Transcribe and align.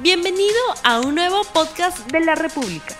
Bienvenido 0.00 0.54
a 0.84 1.00
un 1.00 1.16
nuevo 1.16 1.42
podcast 1.52 2.08
de 2.12 2.20
la 2.20 2.36
República. 2.36 2.94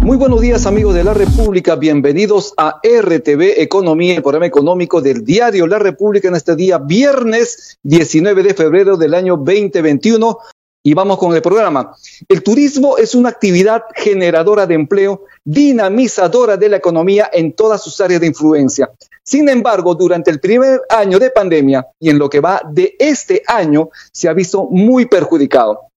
Muy 0.00 0.16
buenos 0.16 0.40
días 0.40 0.66
amigos 0.66 0.94
de 0.94 1.02
la 1.02 1.14
República, 1.14 1.74
bienvenidos 1.74 2.54
a 2.56 2.80
RTV 2.84 3.60
Economía, 3.60 4.14
el 4.14 4.22
programa 4.22 4.46
económico 4.46 5.00
del 5.00 5.24
diario 5.24 5.66
La 5.66 5.80
República 5.80 6.28
en 6.28 6.36
este 6.36 6.54
día 6.54 6.78
viernes 6.78 7.76
19 7.82 8.44
de 8.44 8.54
febrero 8.54 8.96
del 8.96 9.14
año 9.14 9.36
2021. 9.36 10.38
Y 10.84 10.94
vamos 10.94 11.18
con 11.18 11.34
el 11.34 11.42
programa. 11.42 11.96
El 12.28 12.44
turismo 12.44 12.98
es 12.98 13.16
una 13.16 13.30
actividad 13.30 13.82
generadora 13.96 14.64
de 14.64 14.74
empleo, 14.74 15.24
dinamizadora 15.44 16.56
de 16.56 16.68
la 16.68 16.76
economía 16.76 17.28
en 17.32 17.52
todas 17.52 17.82
sus 17.82 18.00
áreas 18.00 18.20
de 18.20 18.28
influencia. 18.28 18.88
Sin 19.28 19.46
embargo, 19.50 19.94
durante 19.94 20.30
el 20.30 20.40
primer 20.40 20.80
año 20.88 21.18
de 21.18 21.28
pandemia 21.28 21.86
y 22.00 22.08
en 22.08 22.18
lo 22.18 22.30
que 22.30 22.40
va 22.40 22.62
de 22.66 22.96
este 22.98 23.42
año, 23.46 23.90
se 24.10 24.26
ha 24.26 24.32
visto 24.32 24.64
muy 24.70 25.04
perjudicado. 25.04 25.90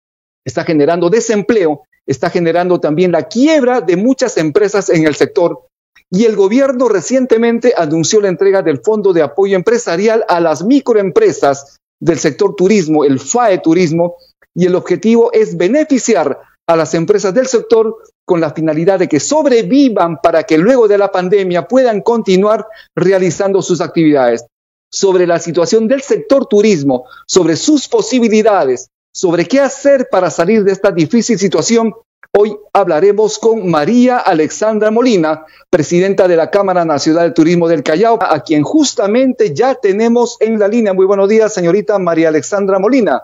Está 0.44 0.64
generando 0.64 1.12
desempleo, 1.12 1.84
está 2.08 2.32
generando 2.32 2.80
también 2.80 3.12
la 3.12 3.28
quiebra 3.28 3.82
de 3.82 3.98
muchas 3.98 4.38
empresas 4.38 4.90
en 4.90 5.06
el 5.06 5.14
sector. 5.14 5.68
Y 6.10 6.26
el 6.26 6.36
gobierno 6.36 6.90
recientemente 6.90 7.76
anunció 7.78 8.20
la 8.20 8.30
entrega 8.30 8.64
del 8.64 8.80
Fondo 8.80 9.14
de 9.14 9.22
Apoyo 9.22 9.56
Empresarial 9.56 10.26
a 10.28 10.40
las 10.40 10.64
microempresas 10.64 11.78
del 12.00 12.18
sector 12.18 12.56
turismo, 12.56 13.06
el 13.06 13.20
FAE 13.20 13.60
Turismo, 13.60 14.16
y 14.56 14.66
el 14.66 14.74
objetivo 14.74 15.32
es 15.34 15.56
beneficiar 15.56 16.40
a 16.70 16.76
las 16.76 16.94
empresas 16.94 17.34
del 17.34 17.48
sector 17.48 17.98
con 18.24 18.40
la 18.40 18.52
finalidad 18.52 19.00
de 19.00 19.08
que 19.08 19.20
sobrevivan 19.20 20.22
para 20.22 20.44
que 20.44 20.56
luego 20.56 20.88
de 20.88 21.00
la 21.00 21.12
pandemia 21.12 21.68
puedan 21.68 22.02
continuar 22.02 22.68
realizando 22.96 23.64
sus 23.64 23.82
actividades. 23.82 24.46
Sobre 24.92 25.26
la 25.26 25.40
situación 25.40 25.88
del 25.88 26.04
sector 26.04 26.46
turismo, 26.46 27.06
sobre 27.26 27.56
sus 27.56 27.88
posibilidades, 27.88 28.90
sobre 29.12 29.46
qué 29.46 29.60
hacer 29.60 30.10
para 30.12 30.30
salir 30.30 30.64
de 30.64 30.72
esta 30.72 30.92
difícil 30.92 31.40
situación, 31.40 31.92
hoy 32.38 32.56
hablaremos 32.72 33.40
con 33.40 33.68
María 33.68 34.20
Alexandra 34.20 34.92
Molina, 34.92 35.46
presidenta 35.72 36.28
de 36.28 36.36
la 36.36 36.52
Cámara 36.52 36.86
Nacional 36.86 37.30
de 37.30 37.34
Turismo 37.34 37.68
del 37.68 37.82
Callao, 37.82 38.20
a 38.22 38.42
quien 38.42 38.62
justamente 38.62 39.56
ya 39.56 39.74
tenemos 39.74 40.38
en 40.40 40.60
la 40.60 40.68
línea. 40.68 40.94
Muy 40.94 41.08
buenos 41.08 41.30
días, 41.30 41.52
señorita 41.52 41.98
María 41.98 42.28
Alexandra 42.28 42.78
Molina. 42.78 43.24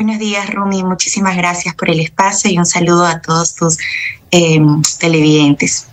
Buenos 0.00 0.18
días, 0.18 0.48
Rumi. 0.54 0.82
Muchísimas 0.82 1.36
gracias 1.36 1.74
por 1.74 1.90
el 1.90 2.00
espacio 2.00 2.50
y 2.50 2.56
un 2.56 2.64
saludo 2.64 3.04
a 3.04 3.20
todos 3.20 3.54
tus 3.54 3.76
eh, 4.30 4.58
televidentes. 4.98 5.88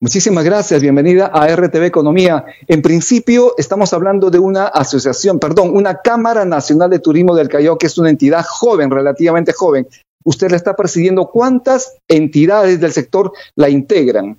Muchísimas 0.00 0.42
gracias, 0.46 0.80
bienvenida 0.80 1.26
a 1.26 1.54
RTV 1.54 1.84
Economía. 1.84 2.42
En 2.66 2.80
principio 2.80 3.52
estamos 3.58 3.92
hablando 3.92 4.30
de 4.30 4.38
una 4.38 4.64
asociación, 4.64 5.38
perdón, 5.38 5.76
una 5.76 5.98
Cámara 5.98 6.46
Nacional 6.46 6.88
de 6.88 7.00
Turismo 7.00 7.34
del 7.34 7.50
Callao, 7.50 7.76
que 7.76 7.88
es 7.88 7.98
una 7.98 8.08
entidad 8.08 8.46
joven, 8.48 8.90
relativamente 8.90 9.52
joven. 9.52 9.86
Usted 10.24 10.50
la 10.50 10.56
está 10.56 10.74
presidiendo. 10.74 11.26
¿Cuántas 11.26 11.98
entidades 12.08 12.80
del 12.80 12.94
sector 12.94 13.30
la 13.56 13.68
integran? 13.68 14.38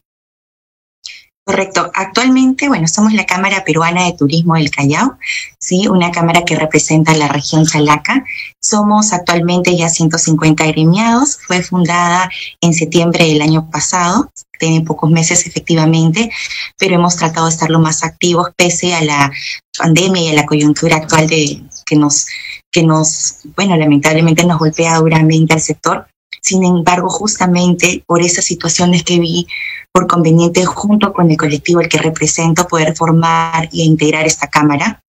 Correcto. 1.46 1.92
Actualmente, 1.94 2.70
bueno, 2.70 2.88
somos 2.88 3.12
la 3.12 3.26
Cámara 3.26 3.66
Peruana 3.66 4.06
de 4.06 4.14
Turismo 4.14 4.56
del 4.56 4.72
Callao, 4.72 5.18
¿sí? 5.60 5.90
una 5.90 6.10
cámara 6.10 6.46
que 6.46 6.56
representa 6.56 7.14
la 7.16 7.28
región 7.28 7.66
Chalaca. 7.66 8.24
Somos 8.62 9.12
actualmente 9.12 9.76
ya 9.76 9.90
150 9.90 10.64
agremiados. 10.64 11.38
Fue 11.46 11.62
fundada 11.62 12.30
en 12.62 12.74
septiembre 12.74 13.26
del 13.26 13.42
año 13.42 13.70
pasado. 13.70 14.32
Tiene 14.58 14.86
pocos 14.86 15.12
meses 15.12 15.46
efectivamente, 15.46 16.32
pero 16.78 16.96
hemos 16.96 17.18
tratado 17.18 17.48
de 17.48 17.52
estar 17.52 17.70
lo 17.70 17.80
más 17.80 18.06
activos 18.06 18.52
pese 18.56 18.94
a 18.96 19.04
la 19.04 19.30
pandemia 19.78 20.22
y 20.22 20.30
a 20.30 20.34
la 20.36 20.46
coyuntura 20.46 20.96
actual 20.96 21.28
de, 21.28 21.62
que 21.86 21.98
nos, 21.98 22.28
que 22.72 22.84
nos, 22.84 23.40
bueno, 23.58 23.76
lamentablemente 23.76 24.46
nos 24.46 24.60
golpea 24.60 24.98
duramente 25.00 25.54
al 25.54 25.62
sector. 25.62 26.08
Sin 26.44 26.64
embargo, 26.66 27.10
justamente 27.10 28.04
por 28.06 28.22
esas 28.22 28.44
situaciones 28.44 29.04
que 29.04 29.18
vi, 29.18 29.48
por 29.94 30.08
conveniente, 30.08 30.66
junto 30.66 31.14
con 31.14 31.31
el 31.31 31.38
colectivo 31.38 31.80
al 31.80 31.88
que 31.88 31.98
represento, 31.98 32.68
poder 32.68 32.96
formar 32.96 33.66
e 33.72 33.84
integrar 33.84 34.26
esta 34.26 34.48
Cámara. 34.48 35.02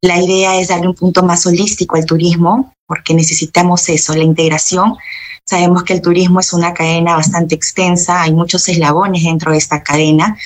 La 0.00 0.22
idea 0.22 0.60
es 0.60 0.68
darle 0.68 0.86
un 0.88 0.94
punto 0.94 1.24
más 1.24 1.44
holístico 1.46 1.96
al 1.96 2.06
turismo, 2.06 2.72
porque 2.86 3.12
necesitamos 3.12 3.88
eso, 3.88 4.14
la 4.14 4.22
integración. 4.22 4.96
Sabemos 5.44 5.82
que 5.82 5.94
el 5.94 6.00
turismo 6.00 6.38
es 6.38 6.52
una 6.52 6.72
cadena 6.72 7.16
bastante 7.16 7.56
extensa, 7.56 8.22
hay 8.22 8.32
muchos 8.32 8.68
eslabones 8.68 9.24
dentro 9.24 9.50
de 9.50 9.58
esta 9.58 9.82
cadena 9.82 10.36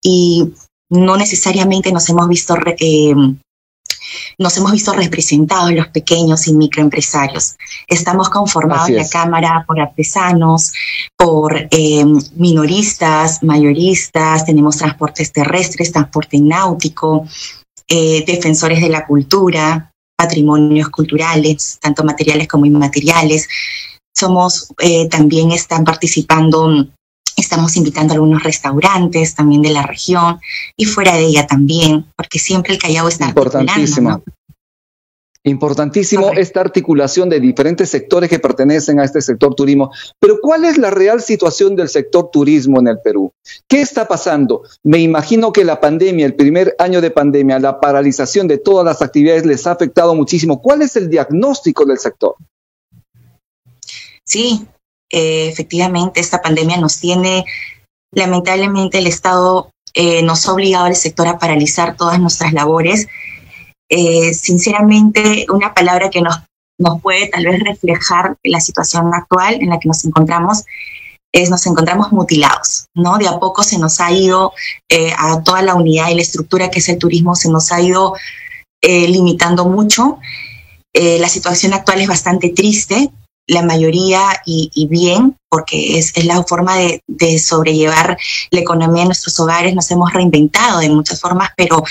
y 0.00 0.52
no 0.90 1.16
necesariamente 1.16 1.90
nos 1.90 2.08
hemos 2.10 2.28
visto 2.28 2.56
eh, 2.78 3.14
nos 4.38 4.56
hemos 4.56 4.72
visto 4.72 4.92
representados 4.92 5.72
los 5.72 5.88
pequeños 5.88 6.46
y 6.46 6.54
microempresarios. 6.54 7.56
Estamos 7.86 8.28
conformados 8.28 8.88
en 8.88 8.96
la 8.96 9.08
Cámara 9.08 9.64
por 9.66 9.80
artesanos, 9.80 10.72
por 11.16 11.56
eh, 11.70 12.04
minoristas, 12.36 13.42
mayoristas, 13.42 14.44
tenemos 14.44 14.76
transportes 14.76 15.32
terrestres, 15.32 15.92
transporte 15.92 16.38
náutico, 16.40 17.26
eh, 17.88 18.24
defensores 18.26 18.80
de 18.80 18.88
la 18.88 19.06
cultura, 19.06 19.92
patrimonios 20.16 20.88
culturales, 20.88 21.78
tanto 21.80 22.04
materiales 22.04 22.48
como 22.48 22.66
inmateriales. 22.66 23.48
Somos, 24.16 24.68
eh, 24.78 25.08
también 25.08 25.52
están 25.52 25.84
participando 25.84 26.86
Estamos 27.36 27.76
invitando 27.76 28.12
a 28.12 28.14
algunos 28.14 28.42
restaurantes 28.42 29.34
también 29.34 29.62
de 29.62 29.70
la 29.70 29.82
región 29.82 30.40
y 30.76 30.84
fuera 30.84 31.14
de 31.14 31.26
ella 31.26 31.46
también, 31.46 32.06
porque 32.16 32.38
siempre 32.38 32.74
el 32.74 32.78
Callao 32.78 33.08
está 33.08 33.26
importantísimo. 33.28 34.22
Importantísimo 35.46 36.32
esta 36.32 36.62
articulación 36.62 37.28
de 37.28 37.38
diferentes 37.38 37.90
sectores 37.90 38.30
que 38.30 38.38
pertenecen 38.38 38.98
a 38.98 39.04
este 39.04 39.20
sector 39.20 39.54
turismo. 39.54 39.90
Pero 40.18 40.38
¿cuál 40.40 40.64
es 40.64 40.78
la 40.78 40.90
real 40.90 41.20
situación 41.20 41.76
del 41.76 41.90
sector 41.90 42.30
turismo 42.32 42.80
en 42.80 42.88
el 42.88 42.98
Perú? 43.00 43.30
¿Qué 43.68 43.82
está 43.82 44.08
pasando? 44.08 44.62
Me 44.82 45.00
imagino 45.00 45.52
que 45.52 45.64
la 45.64 45.82
pandemia, 45.82 46.24
el 46.24 46.34
primer 46.34 46.74
año 46.78 47.02
de 47.02 47.10
pandemia, 47.10 47.58
la 47.58 47.78
paralización 47.78 48.48
de 48.48 48.56
todas 48.56 48.86
las 48.86 49.02
actividades 49.02 49.44
les 49.44 49.66
ha 49.66 49.72
afectado 49.72 50.14
muchísimo. 50.14 50.62
¿Cuál 50.62 50.80
es 50.80 50.96
el 50.96 51.10
diagnóstico 51.10 51.84
del 51.84 51.98
sector? 51.98 52.36
Sí, 54.24 54.66
eh, 55.16 55.46
efectivamente 55.46 56.18
esta 56.18 56.42
pandemia 56.42 56.76
nos 56.76 56.98
tiene, 56.98 57.44
lamentablemente 58.12 58.98
el 58.98 59.06
Estado 59.06 59.70
eh, 59.94 60.24
nos 60.24 60.48
ha 60.48 60.52
obligado 60.52 60.86
al 60.86 60.96
sector 60.96 61.28
a 61.28 61.38
paralizar 61.38 61.96
todas 61.96 62.18
nuestras 62.18 62.52
labores. 62.52 63.06
Eh, 63.88 64.34
sinceramente, 64.34 65.46
una 65.50 65.72
palabra 65.72 66.10
que 66.10 66.20
nos, 66.20 66.40
nos 66.80 67.00
puede 67.00 67.28
tal 67.28 67.44
vez 67.44 67.60
reflejar 67.60 68.34
la 68.42 68.58
situación 68.58 69.14
actual 69.14 69.54
en 69.60 69.70
la 69.70 69.78
que 69.78 69.86
nos 69.86 70.04
encontramos 70.04 70.64
es 71.32 71.48
nos 71.48 71.64
encontramos 71.68 72.10
mutilados, 72.10 72.86
¿no? 72.96 73.16
De 73.16 73.28
a 73.28 73.38
poco 73.38 73.62
se 73.62 73.78
nos 73.78 74.00
ha 74.00 74.10
ido 74.10 74.52
a 75.18 75.42
toda 75.42 75.62
la 75.62 75.74
unidad 75.74 76.10
y 76.10 76.14
la 76.14 76.22
estructura 76.22 76.70
que 76.70 76.78
es 76.80 76.88
el 76.88 76.98
turismo, 76.98 77.36
se 77.36 77.50
nos 77.50 77.70
ha 77.72 77.80
ido 77.80 78.14
limitando 78.82 79.64
mucho. 79.64 80.18
la 80.92 81.28
situación 81.28 81.72
actual 81.72 82.00
es 82.00 82.06
bastante 82.06 82.50
triste, 82.50 83.10
la 83.46 83.62
mayoría 83.62 84.20
y, 84.46 84.86
bien, 84.90 85.38
porque 85.48 85.98
es, 85.98 86.16
es 86.16 86.24
la 86.24 86.42
forma 86.44 86.76
de, 86.76 87.38
sobrellevar 87.38 88.16
la 88.50 88.60
economía 88.60 89.02
en 89.02 89.08
nuestros 89.08 89.38
hogares. 89.40 89.74
Nos 89.74 89.90
hemos 89.90 90.12
reinventado 90.12 90.80
de 90.80 90.90
muchas 90.90 91.20
formas, 91.20 91.50
pero 91.56 91.82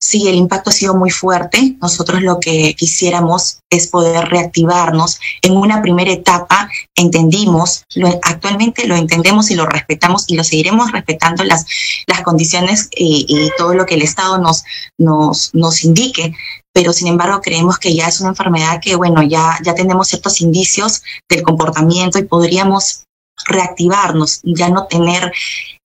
sí, 0.00 0.28
el 0.28 0.34
impacto 0.34 0.70
ha 0.70 0.72
sido 0.72 0.94
muy 0.94 1.10
fuerte. 1.10 1.76
Nosotros 1.80 2.22
lo 2.22 2.40
que 2.40 2.74
quisiéramos 2.74 3.60
es 3.70 3.88
poder 3.88 4.28
reactivarnos. 4.28 5.20
En 5.42 5.56
una 5.56 5.82
primera 5.82 6.12
etapa 6.12 6.68
entendimos, 6.94 7.84
lo, 7.94 8.08
actualmente 8.22 8.86
lo 8.86 8.96
entendemos 8.96 9.50
y 9.50 9.54
lo 9.54 9.66
respetamos 9.66 10.24
y 10.28 10.36
lo 10.36 10.44
seguiremos 10.44 10.92
respetando 10.92 11.44
las, 11.44 11.66
las 12.06 12.22
condiciones 12.22 12.88
y, 12.94 13.26
y 13.28 13.50
todo 13.56 13.74
lo 13.74 13.86
que 13.86 13.94
el 13.94 14.02
Estado 14.02 14.38
nos, 14.38 14.64
nos, 14.98 15.54
nos 15.54 15.84
indique 15.84 16.34
pero 16.70 16.92
sin 16.92 17.08
embargo 17.08 17.40
creemos 17.40 17.76
que 17.78 17.92
ya 17.92 18.06
es 18.06 18.20
una 18.20 18.28
enfermedad 18.28 18.80
que, 18.80 18.94
bueno, 18.94 19.20
ya, 19.24 19.58
ya 19.64 19.74
tenemos 19.74 20.06
ciertos 20.06 20.40
indicios 20.40 21.02
del 21.28 21.42
comportamiento 21.42 22.20
y 22.20 22.24
podríamos 22.24 23.02
reactivarnos, 23.46 24.40
ya 24.44 24.68
no 24.68 24.86
tener 24.86 25.32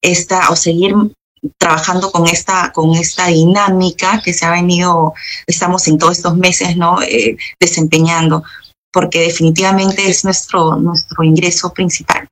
esta 0.02 0.50
o 0.50 0.56
seguir 0.56 0.94
trabajando 1.58 2.12
con 2.12 2.28
esta, 2.28 2.72
con 2.72 2.94
esta 2.96 3.28
dinámica 3.28 4.22
que 4.24 4.34
se 4.34 4.46
ha 4.46 4.52
venido, 4.52 5.14
estamos 5.48 5.88
en 5.88 5.98
todos 5.98 6.18
estos 6.18 6.38
meses, 6.38 6.78
¿no? 6.78 7.02
Eh, 7.02 7.38
desempeñando, 7.60 8.44
porque 8.92 9.22
definitivamente 9.22 10.08
es 10.08 10.24
nuestro, 10.24 10.76
nuestro 10.78 11.24
ingreso 11.24 11.74
principal. 11.74 12.28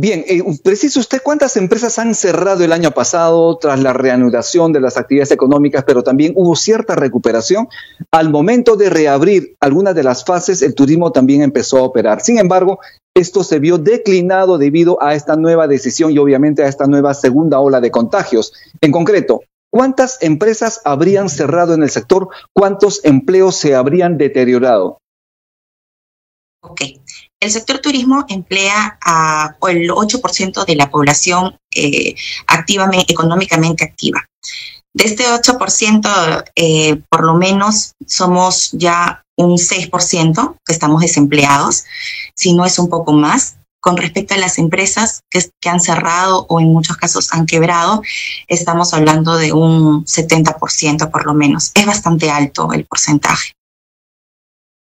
Bien, 0.00 0.24
eh, 0.28 0.42
usted 0.42 1.20
cuántas 1.24 1.56
empresas 1.56 1.98
han 1.98 2.14
cerrado 2.14 2.62
el 2.62 2.72
año 2.72 2.92
pasado 2.92 3.58
tras 3.58 3.80
la 3.80 3.92
reanudación 3.92 4.72
de 4.72 4.80
las 4.80 4.96
actividades 4.96 5.32
económicas, 5.32 5.82
pero 5.84 6.04
también 6.04 6.34
hubo 6.36 6.54
cierta 6.54 6.94
recuperación. 6.94 7.66
Al 8.12 8.30
momento 8.30 8.76
de 8.76 8.90
reabrir 8.90 9.56
algunas 9.58 9.96
de 9.96 10.04
las 10.04 10.24
fases, 10.24 10.62
el 10.62 10.76
turismo 10.76 11.10
también 11.10 11.42
empezó 11.42 11.78
a 11.78 11.82
operar. 11.82 12.20
Sin 12.20 12.38
embargo, 12.38 12.78
esto 13.18 13.44
se 13.44 13.58
vio 13.58 13.78
declinado 13.78 14.58
debido 14.58 15.02
a 15.02 15.14
esta 15.14 15.36
nueva 15.36 15.66
decisión 15.66 16.12
y 16.12 16.18
obviamente 16.18 16.62
a 16.62 16.68
esta 16.68 16.86
nueva 16.86 17.14
segunda 17.14 17.58
ola 17.60 17.80
de 17.80 17.90
contagios. 17.90 18.52
En 18.80 18.92
concreto, 18.92 19.42
¿cuántas 19.70 20.18
empresas 20.22 20.80
habrían 20.84 21.28
cerrado 21.28 21.74
en 21.74 21.82
el 21.82 21.90
sector? 21.90 22.28
¿Cuántos 22.52 23.04
empleos 23.04 23.56
se 23.56 23.74
habrían 23.74 24.18
deteriorado? 24.18 24.98
Ok. 26.60 26.82
El 27.40 27.50
sector 27.50 27.78
turismo 27.78 28.24
emplea 28.28 28.98
a 29.04 29.56
el 29.68 29.90
8% 29.90 30.64
de 30.64 30.76
la 30.76 30.90
población 30.90 31.56
eh, 31.74 32.14
económicamente 33.08 33.84
activa. 33.84 34.24
De 34.94 35.04
este 35.04 35.24
8%, 35.24 36.44
eh, 36.56 37.00
por 37.10 37.24
lo 37.24 37.34
menos 37.34 37.92
somos 38.06 38.70
ya 38.72 39.22
un 39.36 39.56
6% 39.56 40.56
que 40.64 40.72
estamos 40.72 41.00
desempleados, 41.00 41.84
si 42.34 42.52
no 42.52 42.64
es 42.64 42.78
un 42.78 42.88
poco 42.88 43.12
más. 43.12 43.56
Con 43.80 43.96
respecto 43.96 44.34
a 44.34 44.38
las 44.38 44.58
empresas 44.58 45.22
que, 45.30 45.40
han 45.68 45.80
cerrado 45.80 46.46
o 46.48 46.58
en 46.58 46.72
muchos 46.72 46.96
casos 46.96 47.32
han 47.32 47.46
quebrado, 47.46 48.02
estamos 48.48 48.92
hablando 48.92 49.36
de 49.36 49.52
un 49.52 50.04
70% 50.04 51.10
por 51.12 51.26
lo 51.26 51.32
menos. 51.32 51.70
Es 51.74 51.86
bastante 51.86 52.28
alto 52.30 52.72
el 52.72 52.84
porcentaje 52.84 53.52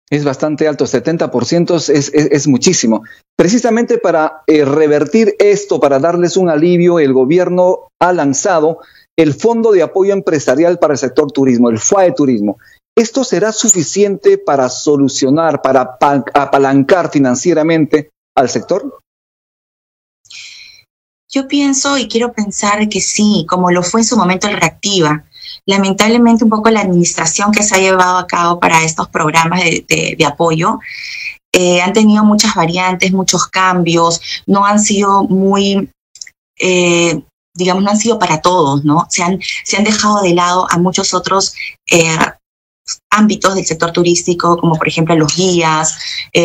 es 0.09 0.23
bastante 0.23 0.67
alto, 0.67 0.85
70% 0.85 1.75
es, 1.75 1.89
es, 1.89 2.11
es, 2.13 2.47
muchísimo. 2.47 3.01
Precisamente 3.35 3.97
para 3.97 4.43
eh, 4.45 4.63
revertir 4.63 5.35
esto, 5.39 5.79
para 5.79 5.97
darles 5.97 6.37
un 6.37 6.49
alivio, 6.49 6.99
el 6.99 7.13
gobierno 7.13 7.87
ha 7.99 8.13
lanzado 8.13 8.79
el 9.18 9.33
Fondo 9.33 9.71
de 9.71 9.83
Apoyo 9.83 10.13
Empresarial 10.13 10.80
para 10.80 10.94
el 10.94 11.00
Sector 11.00 11.31
Turismo, 11.31 11.69
el 11.69 11.80
FAE 11.80 12.13
Turismo. 12.13 12.57
¿Esto 12.95 13.24
será 13.24 13.51
suficiente 13.51 14.38
para 14.38 14.69
solucionar, 14.69 15.62
para 15.62 15.98
apalancar 16.33 17.10
financieramente 17.10 18.10
al 18.36 18.50
sector? 18.50 19.00
Yo 21.31 21.48
pienso 21.48 21.98
y 21.98 22.07
quiero 22.07 22.33
pensar 22.33 22.88
que 22.89 23.01
sí, 23.01 23.48
como 23.50 23.71
lo 23.71 23.81
fue 23.81 24.01
en 24.01 24.06
su 24.06 24.15
momento 24.15 24.48
el 24.48 24.57
Reactiva 24.57 25.25
lamentablemente 25.65 26.44
un 26.44 26.50
poco 26.50 26.69
la 26.69 26.81
administración 26.81 27.51
que 27.51 27.63
se 27.63 27.75
ha 27.75 27.80
llevado 27.80 28.18
a 28.18 28.27
cabo 28.27 28.60
para 28.60 28.83
estos 28.83 29.07
programas 29.10 29.62
de, 29.63 30.25
apoyo 30.25 30.80
eh, 31.51 31.81
han 31.81 31.94
tenido 31.94 32.24
muchas 32.24 32.56
variantes, 32.56 33.12
muchos 33.12 33.48
cambios, 33.48 34.19
no 34.48 34.65
han 34.65 34.80
sido 34.80 35.24
muy, 35.24 35.88
eh, 36.60 37.21
digamos, 37.53 37.83
no 37.83 37.91
han 37.91 37.97
sido 37.97 38.19
para 38.19 38.41
todos, 38.41 38.83
¿no? 38.83 39.05
Se 39.09 39.23
han, 39.23 39.39
se 39.63 39.77
han 39.77 39.83
dejado 39.83 40.21
de 40.21 40.33
lado 40.33 40.67
a 40.69 40.77
muchos 40.77 41.13
otros 41.13 41.53
eh, 41.91 42.17
ámbitos 43.09 43.55
del 43.55 43.65
sector 43.65 43.91
turístico, 43.91 44.57
como 44.57 44.75
por 44.75 44.88
ejemplo 44.88 45.13
a 45.13 45.17
los 45.17 45.35
guías, 45.35 45.97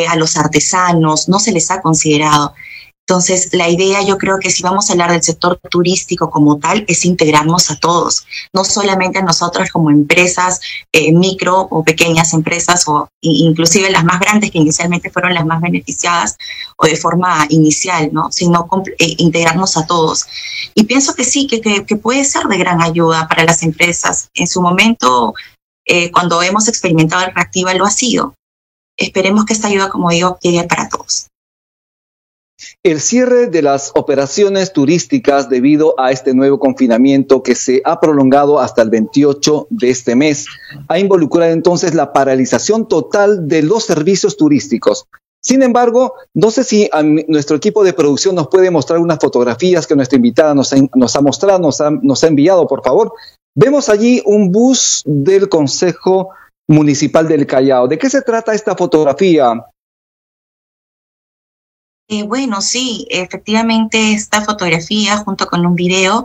a 0.08 0.16
los 0.16 0.36
artesanos, 0.36 1.28
no 1.28 1.38
se 1.38 1.52
les 1.52 1.70
ha 1.70 1.80
considerado. 1.82 2.54
Entonces, 3.08 3.48
la 3.54 3.70
idea 3.70 4.02
yo 4.02 4.18
creo 4.18 4.38
que 4.38 4.50
si 4.50 4.62
vamos 4.62 4.90
a 4.90 4.92
hablar 4.92 5.10
del 5.10 5.22
sector 5.22 5.58
turístico 5.70 6.28
como 6.28 6.58
tal, 6.58 6.84
es 6.88 7.06
integrarnos 7.06 7.70
a 7.70 7.76
todos, 7.76 8.26
no 8.52 8.64
solamente 8.64 9.18
a 9.18 9.22
nosotros 9.22 9.70
como 9.70 9.90
empresas 9.90 10.60
eh, 10.92 11.10
micro 11.10 11.58
o 11.70 11.82
pequeñas 11.82 12.34
empresas 12.34 12.86
o 12.86 13.08
inclusive 13.22 13.90
las 13.90 14.04
más 14.04 14.20
grandes 14.20 14.50
que 14.50 14.58
inicialmente 14.58 15.08
fueron 15.08 15.32
las 15.32 15.46
más 15.46 15.62
beneficiadas 15.62 16.36
o 16.76 16.84
de 16.84 16.96
forma 16.96 17.46
inicial, 17.48 18.10
¿no? 18.12 18.30
sino 18.30 18.68
eh, 18.98 19.14
integrarnos 19.16 19.78
a 19.78 19.86
todos. 19.86 20.26
Y 20.74 20.84
pienso 20.84 21.14
que 21.14 21.24
sí, 21.24 21.46
que, 21.46 21.96
puede 21.96 22.26
ser 22.26 22.44
de 22.44 22.58
gran 22.58 22.82
ayuda 22.82 23.26
para 23.26 23.44
las 23.44 23.62
empresas. 23.62 24.28
En 24.34 24.46
su 24.46 24.60
momento, 24.60 25.32
eh, 25.86 26.12
cuando 26.12 26.42
hemos 26.42 26.68
experimentado 26.68 27.24
el 27.24 27.34
reactiva, 27.34 27.72
lo 27.72 27.86
ha 27.86 27.90
sido. 27.90 28.34
Esperemos 28.98 29.46
que 29.46 29.54
esta 29.54 29.68
ayuda, 29.68 29.88
como 29.88 30.10
digo, 30.10 30.36
llegue 30.42 30.64
para 30.64 30.90
todos. 30.90 31.28
El 32.82 33.00
cierre 33.00 33.46
de 33.46 33.62
las 33.62 33.92
operaciones 33.94 34.72
turísticas 34.72 35.48
debido 35.48 35.94
a 35.98 36.10
este 36.10 36.34
nuevo 36.34 36.58
confinamiento 36.58 37.42
que 37.42 37.54
se 37.54 37.82
ha 37.84 38.00
prolongado 38.00 38.58
hasta 38.58 38.82
el 38.82 38.90
28 38.90 39.68
de 39.70 39.90
este 39.90 40.16
mes 40.16 40.46
ha 40.88 40.98
involucrado 40.98 41.52
entonces 41.52 41.94
la 41.94 42.12
paralización 42.12 42.88
total 42.88 43.46
de 43.46 43.62
los 43.62 43.84
servicios 43.84 44.36
turísticos. 44.36 45.06
Sin 45.40 45.62
embargo, 45.62 46.14
no 46.34 46.50
sé 46.50 46.64
si 46.64 46.90
nuestro 47.28 47.56
equipo 47.56 47.84
de 47.84 47.92
producción 47.92 48.34
nos 48.34 48.48
puede 48.48 48.72
mostrar 48.72 48.98
unas 48.98 49.20
fotografías 49.20 49.86
que 49.86 49.94
nuestra 49.94 50.16
invitada 50.16 50.52
nos 50.54 50.72
ha, 50.72 51.20
mostrado, 51.20 51.60
nos 51.60 51.80
ha, 51.80 51.90
nos 51.90 52.24
ha 52.24 52.26
enviado, 52.26 52.66
por 52.66 52.82
favor. 52.82 53.12
Vemos 53.54 53.88
allí 53.88 54.20
un 54.24 54.50
bus 54.50 55.02
del 55.06 55.48
Consejo 55.48 56.30
Municipal 56.68 57.28
del 57.28 57.46
Callao. 57.46 57.86
¿De 57.86 57.98
qué 57.98 58.10
se 58.10 58.22
trata 58.22 58.52
esta 58.52 58.74
fotografía, 58.74 59.64
eh, 62.08 62.22
bueno, 62.22 62.62
sí, 62.62 63.06
efectivamente 63.10 64.12
esta 64.12 64.42
fotografía 64.42 65.18
junto 65.18 65.46
con 65.46 65.66
un 65.66 65.74
video 65.74 66.24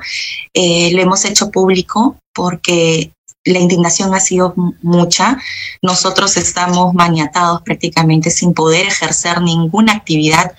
eh, 0.54 0.92
lo 0.94 1.02
hemos 1.02 1.26
hecho 1.26 1.52
público 1.52 2.18
porque 2.34 3.12
la 3.44 3.60
indignación 3.60 4.16
ha 4.16 4.22
sido 4.22 4.54
mucha. 4.82 5.38
Nosotros 5.82 6.38
estamos 6.38 6.94
maniatados 6.94 7.62
prácticamente 7.64 8.30
sin 8.30 8.54
poder 8.54 8.88
ejercer 8.88 9.42
ninguna 9.42 9.92
actividad 9.92 10.54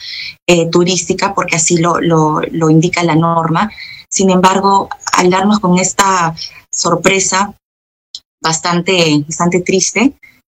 eh, 0.47 0.69
turística 0.71 1.35
porque 1.35 1.56
así 1.56 1.79
lo, 1.79 2.00
lo, 2.00 2.43
lo 2.50 2.69
indica 2.69 3.03
la 3.03 3.15
norma. 3.15 3.71
Sin 4.11 4.29
embargo, 4.29 4.91
al 5.15 5.31
darnos 5.31 5.59
con 5.59 5.79
esta 5.79 6.35
sorpresa 6.71 7.55
bastante, 8.43 9.25
bastante 9.26 9.61
triste, 9.61 10.12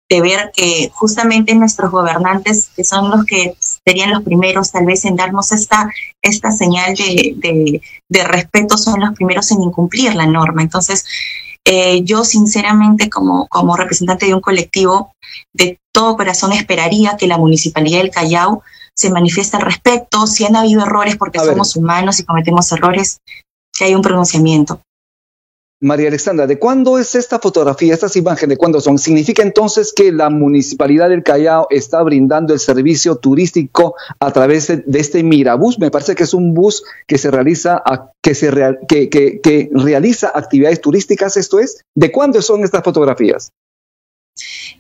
de 0.10 0.22
ver 0.22 0.52
que 0.56 0.90
justamente 0.94 1.54
nuestros 1.54 1.92
gobernantes, 1.92 2.70
que 2.76 2.84
son 2.84 3.10
los 3.12 3.26
que 3.26 3.56
serían 3.60 4.12
los 4.12 4.24
primeros 4.24 4.72
tal 4.72 4.86
vez 4.86 5.04
en 5.06 5.18
darnos 5.18 5.52
esta, 5.52 5.92
esta 6.22 6.52
señal 6.52 6.96
de, 6.96 7.82
de, 8.08 8.24
respeto, 8.24 8.78
son 8.78 9.02
los 9.02 9.14
primeros 9.14 9.52
en 9.52 9.64
incumplir 9.64 10.16
la 10.16 10.26
norma. 10.26 10.62
Entonces, 10.62 11.06
eh, 11.66 12.04
yo 12.04 12.24
sinceramente 12.24 13.10
como, 13.10 13.48
como 13.48 13.76
representante 13.76 14.26
de 14.26 14.34
un 14.34 14.42
colectivo, 14.42 15.12
de 15.54 15.78
todo 15.94 16.16
corazón 16.16 16.54
esperaría 16.54 17.18
que 17.18 17.28
la 17.28 17.38
Municipalidad 17.38 18.00
del 18.00 18.12
Callao 18.12 18.64
se 18.96 19.12
manifieste 19.12 19.58
al 19.58 19.64
respecto, 19.64 20.26
si 20.26 20.46
han 20.46 20.56
habido 20.56 20.82
errores 20.84 21.18
porque 21.18 21.40
somos 21.40 21.76
humanos 21.76 22.20
y 22.20 22.24
cometemos 22.24 22.72
errores, 22.72 23.18
que 23.78 23.86
hay 23.86 23.96
un 23.96 24.02
pronunciamiento. 24.02 24.82
María 25.80 26.08
Alexandra, 26.08 26.48
¿de 26.48 26.58
cuándo 26.58 26.98
es 26.98 27.14
esta 27.14 27.38
fotografía, 27.38 27.94
estas 27.94 28.16
imágenes, 28.16 28.56
de 28.56 28.58
cuándo 28.58 28.82
son? 28.82 28.98
¿Significa 28.98 29.44
entonces 29.44 29.94
que 29.94 30.12
la 30.12 30.32
Municipalidad 30.32 31.10
del 31.10 31.22
Callao 31.22 31.68
está 31.70 32.02
brindando 32.02 32.54
el 32.54 32.60
servicio 32.60 33.18
turístico 33.18 33.96
a 34.20 34.32
través 34.32 34.68
de, 34.68 34.84
este 35.00 35.22
Mirabús? 35.22 35.78
Me 35.78 35.92
parece 35.92 36.16
que 36.16 36.24
es 36.24 36.34
un 36.34 36.56
bus 36.56 36.84
que 37.06 37.20
se 37.20 37.30
realiza, 37.30 37.84
que, 38.24 38.34
se 38.34 38.50
que, 38.88 39.10
que 39.10 39.70
realiza 39.72 40.32
actividades 40.34 40.82
turísticas, 40.82 41.38
¿esto 41.38 41.60
es? 41.60 41.80
¿De 41.96 42.12
cuándo 42.12 42.42
son 42.42 42.64
estas 42.64 42.84
fotografías? 42.84 43.52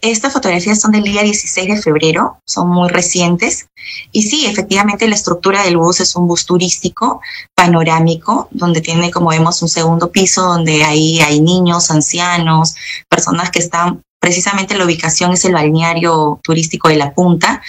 Estas 0.01 0.33
fotografías 0.33 0.79
son 0.79 0.91
del 0.91 1.03
día 1.03 1.23
16 1.23 1.67
de 1.67 1.81
febrero, 1.81 2.39
son 2.45 2.69
muy 2.69 2.89
recientes. 2.89 3.67
Y 4.11 4.23
sí, 4.23 4.45
efectivamente 4.45 5.07
la 5.07 5.15
estructura 5.15 5.63
del 5.63 5.77
bus 5.77 5.99
es 5.99 6.15
un 6.15 6.27
bus 6.27 6.45
turístico, 6.45 7.21
panorámico, 7.55 8.47
donde 8.51 8.81
tiene, 8.81 9.11
como 9.11 9.29
vemos, 9.29 9.61
un 9.61 9.69
segundo 9.69 10.11
piso 10.11 10.43
donde 10.43 10.83
ahí 10.83 11.19
hay 11.19 11.39
niños, 11.39 11.89
ancianos, 11.89 12.75
personas 13.09 13.49
que 13.49 13.59
están, 13.59 14.01
precisamente 14.19 14.77
la 14.77 14.85
ubicación 14.85 15.31
es 15.33 15.45
el 15.45 15.53
balneario 15.53 16.39
turístico 16.43 16.89
de 16.89 16.97
La 16.97 17.13
Punta. 17.13 17.61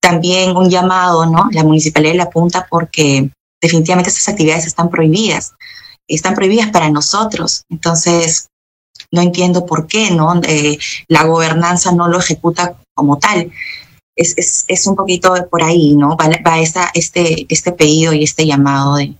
También 0.00 0.56
un 0.56 0.70
llamado, 0.70 1.26
¿no? 1.26 1.48
La 1.52 1.64
Municipalidad 1.64 2.12
de 2.12 2.18
La 2.18 2.30
Punta 2.30 2.66
porque 2.70 3.28
definitivamente 3.60 4.10
estas 4.10 4.28
actividades 4.28 4.66
están 4.66 4.88
prohibidas. 4.88 5.52
Están 6.08 6.34
prohibidas 6.34 6.70
para 6.70 6.88
nosotros. 6.88 7.64
Entonces, 7.68 8.48
no 9.12 9.22
entiendo 9.22 9.66
por 9.66 9.86
qué, 9.86 10.10
¿no? 10.10 10.40
Eh, 10.46 10.78
la 11.08 11.24
gobernanza 11.24 11.92
no 11.92 12.08
lo 12.08 12.18
ejecuta 12.18 12.76
como 12.94 13.18
tal. 13.18 13.50
Es, 14.14 14.34
es, 14.38 14.64
es 14.68 14.86
un 14.86 14.96
poquito 14.96 15.34
por 15.50 15.62
ahí, 15.62 15.94
¿no? 15.94 16.16
Va, 16.16 16.30
va 16.46 16.60
esa, 16.60 16.90
este, 16.94 17.46
este 17.48 17.72
pedido 17.72 18.12
y 18.12 18.24
este 18.24 18.46
llamado 18.46 18.96
de, 18.96 19.14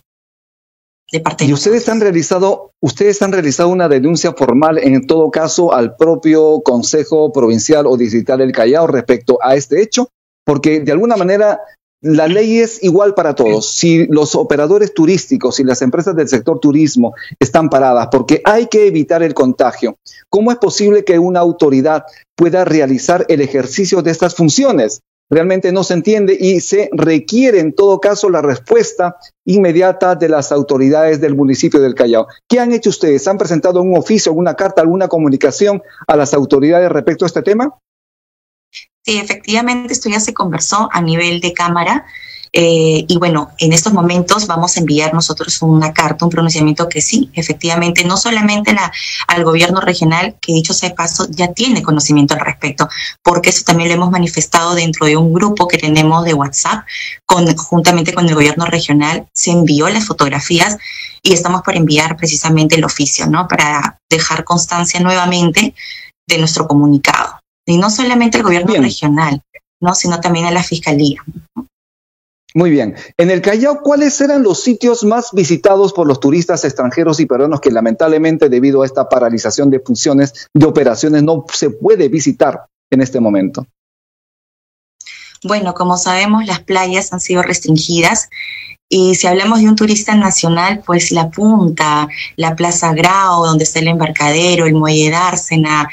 de 1.13 1.21
parte 1.21 1.45
y 1.45 1.53
ustedes 1.53 1.89
han 1.89 2.01
realizado, 2.01 2.73
ustedes 2.83 3.23
han 3.23 3.33
realizado 3.33 3.69
una 3.69 3.89
denuncia 3.89 4.33
formal 4.33 4.79
en 4.79 5.07
todo 5.07 5.31
caso 5.31 5.73
al 5.73 5.97
propio 5.97 6.63
Consejo 6.63 7.33
Provincial 7.33 7.87
o 7.87 7.97
Distrital 7.97 8.39
del 8.39 8.53
Callao 8.53 8.87
respecto 8.87 9.39
a 9.43 9.55
este 9.55 9.83
hecho, 9.83 10.09
porque 10.45 10.81
de 10.81 10.93
alguna 10.93 11.17
manera 11.17 11.61
la 12.03 12.29
ley 12.29 12.61
es 12.61 12.83
igual 12.83 13.15
para 13.15 13.35
todos. 13.35 13.73
Si 13.73 14.07
los 14.07 14.35
operadores 14.35 14.95
turísticos 14.95 15.61
y 15.61 15.65
las 15.65 15.83
empresas 15.83 16.15
del 16.15 16.29
sector 16.29 16.61
turismo 16.61 17.15
están 17.41 17.69
paradas 17.69 18.09
porque 18.11 18.41
hay 18.45 18.67
que 18.67 18.87
evitar 18.87 19.23
el 19.23 19.35
contagio, 19.35 19.97
¿cómo 20.29 20.53
es 20.53 20.59
posible 20.59 21.05
que 21.05 21.19
una 21.19 21.41
autoridad 21.41 22.05
pueda 22.35 22.65
realizar 22.65 23.25
el 23.29 23.41
ejercicio 23.41 24.03
de 24.03 24.11
estas 24.11 24.35
funciones? 24.35 25.01
Realmente 25.29 25.73
no 25.73 25.83
se 25.83 25.95
entiende 25.95 26.37
y 26.39 26.61
se 26.61 26.89
requiere 26.93 27.59
en 27.59 27.73
todo 27.73 27.99
caso 27.99 28.31
la 28.31 28.43
respuesta 28.43 29.17
inmediata 29.45 30.15
de 30.15 30.29
las 30.29 30.53
autoridades 30.53 31.21
del 31.21 31.35
municipio 31.35 31.81
del 31.81 31.97
Callao. 31.97 32.29
¿Qué 32.49 32.61
han 32.61 32.73
hecho 32.73 32.91
ustedes? 32.91 33.27
¿Han 33.27 33.39
presentado 33.39 33.83
un 33.83 33.97
oficio, 33.97 34.31
alguna 34.31 34.55
carta, 34.55 34.83
alguna 34.83 35.09
comunicación 35.09 35.83
a 36.07 36.15
las 36.15 36.33
autoridades 36.33 36.91
respecto 36.91 37.25
a 37.25 37.27
este 37.27 37.43
tema? 37.43 37.77
Sí, 39.07 39.19
efectivamente, 39.19 39.93
esto 39.93 40.09
ya 40.09 40.19
se 40.19 40.35
conversó 40.35 40.89
a 40.93 41.01
nivel 41.01 41.41
de 41.41 41.53
Cámara. 41.53 42.07
Eh, 42.53 43.05
y 43.07 43.19
bueno, 43.19 43.53
en 43.59 43.73
estos 43.73 43.93
momentos 43.93 44.49
vamos 44.49 44.77
a 44.77 44.81
enviar 44.81 45.15
nosotros 45.15 45.63
una 45.63 45.93
carta, 45.93 46.25
un 46.25 46.31
pronunciamiento 46.31 46.89
que 46.89 47.01
sí, 47.01 47.31
efectivamente, 47.35 48.03
no 48.03 48.17
solamente 48.17 48.73
la, 48.73 48.91
al 49.29 49.45
gobierno 49.45 49.81
regional, 49.81 50.37
que 50.41 50.53
dicho 50.53 50.73
sea 50.75 50.93
paso, 50.95 51.29
ya 51.31 51.53
tiene 51.53 51.83
conocimiento 51.83 52.35
al 52.35 52.41
respecto, 52.41 52.89
porque 53.23 53.51
eso 53.51 53.63
también 53.65 53.91
lo 53.91 53.95
hemos 53.95 54.11
manifestado 54.11 54.75
dentro 54.75 55.07
de 55.07 55.17
un 55.17 55.33
grupo 55.33 55.69
que 55.69 55.79
tenemos 55.79 56.25
de 56.25 56.35
WhatsApp, 56.35 56.85
con, 57.27 57.55
juntamente 57.57 58.13
con 58.13 58.29
el 58.29 58.35
gobierno 58.35 58.65
regional, 58.65 59.29
se 59.33 59.53
envió 59.53 59.89
las 59.89 60.07
fotografías 60.07 60.79
y 61.23 61.33
estamos 61.33 61.63
por 61.63 61.77
enviar 61.77 62.17
precisamente 62.17 62.75
el 62.75 62.85
oficio, 62.85 63.27
¿no? 63.27 63.47
Para 63.47 64.01
dejar 64.11 64.45
constancia 64.45 64.99
nuevamente 64.99 65.75
de 66.27 66.39
nuestro 66.39 66.67
comunicado. 66.67 67.39
Y 67.67 67.79
no 67.79 67.91
solamente 67.91 68.39
el 68.39 68.45
gobierno 68.45 68.75
regional, 68.75 69.43
¿no? 69.81 69.95
Sino 69.95 70.21
también 70.21 70.47
a 70.47 70.53
la 70.53 70.63
fiscalía. 70.63 71.23
Muy 72.55 72.71
bien. 72.71 72.95
En 73.19 73.31
el 73.31 73.43
Callao, 73.43 73.83
¿cuáles 73.83 74.19
eran 74.23 74.43
los 74.43 74.63
sitios 74.63 75.05
más 75.05 75.33
visitados 75.33 75.93
por 75.93 76.07
los 76.07 76.21
turistas 76.21 76.65
extranjeros 76.65 77.21
y 77.21 77.27
peruanos 77.27 77.61
que 77.61 77.71
lamentablemente 77.71 78.49
debido 78.49 78.81
a 78.81 78.87
esta 78.87 79.11
paralización 79.11 79.69
de 79.69 79.81
funciones, 79.81 80.49
de 80.55 80.65
operaciones, 80.65 81.23
no 81.23 81.45
se 81.53 81.69
puede 81.69 82.09
visitar 82.09 82.65
en 82.91 83.03
este 83.03 83.21
momento? 83.21 83.67
Bueno, 85.47 85.75
como 85.75 85.97
sabemos, 85.97 86.47
las 86.47 86.61
playas 86.61 87.13
han 87.13 87.21
sido 87.21 87.43
restringidas 87.43 88.29
y 88.89 89.17
si 89.17 89.27
hablamos 89.27 89.61
de 89.61 89.69
un 89.69 89.77
turista 89.77 90.15
nacional, 90.15 90.83
pues 90.87 91.11
la 91.11 91.29
punta, 91.31 92.09
la 92.37 92.55
Plaza 92.55 92.93
Grau, 92.93 93.45
donde 93.45 93.65
está 93.65 93.81
el 93.81 93.89
embarcadero, 93.89 94.67
el 94.67 94.75
muelle 94.75 95.11
Dársena, 95.11 95.89